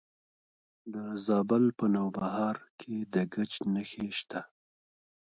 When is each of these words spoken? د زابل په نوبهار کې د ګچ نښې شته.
د 0.93 0.95
زابل 1.25 1.63
په 1.79 1.85
نوبهار 1.95 2.57
کې 2.79 2.95
د 3.13 3.15
ګچ 3.33 3.53
نښې 3.73 4.07
شته. 4.19 4.41